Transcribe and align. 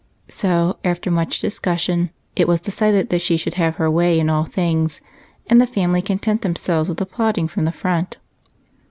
So, 0.31 0.77
after 0.83 1.11
much 1.11 1.37
discussion, 1.37 2.09
it 2.35 2.47
was 2.47 2.59
decided 2.59 3.09
that 3.09 3.21
she 3.21 3.37
should 3.37 3.53
have 3.53 3.75
her 3.75 3.87
way 3.91 4.19
in 4.19 4.31
all 4.31 4.45
things 4.45 4.99
and 5.45 5.61
the 5.61 5.67
family 5.67 6.01
content 6.01 6.41
themselves 6.41 6.89
with 6.89 6.99
applauding 6.99 7.47
from 7.49 7.65
the 7.65 7.71
front. 7.71 8.17